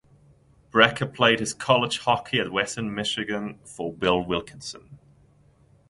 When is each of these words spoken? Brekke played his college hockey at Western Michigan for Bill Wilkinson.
Brekke 0.71 1.13
played 1.13 1.39
his 1.39 1.53
college 1.53 1.99
hockey 1.99 2.39
at 2.39 2.51
Western 2.51 2.91
Michigan 2.91 3.59
for 3.63 3.93
Bill 3.93 4.19
Wilkinson. 4.25 4.97